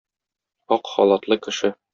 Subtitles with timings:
[0.77, 1.75] Ак халатлы кеше.